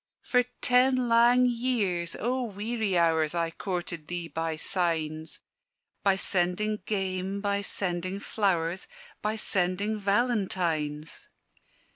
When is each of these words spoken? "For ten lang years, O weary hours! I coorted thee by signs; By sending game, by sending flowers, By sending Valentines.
"For 0.23 0.45
ten 0.61 1.07
lang 1.07 1.45
years, 1.45 2.15
O 2.19 2.45
weary 2.45 2.97
hours! 2.97 3.35
I 3.35 3.51
coorted 3.51 4.07
thee 4.07 4.27
by 4.27 4.55
signs; 4.55 5.41
By 6.01 6.15
sending 6.15 6.77
game, 6.87 7.39
by 7.39 7.61
sending 7.61 8.19
flowers, 8.19 8.87
By 9.21 9.35
sending 9.35 9.99
Valentines. 9.99 11.27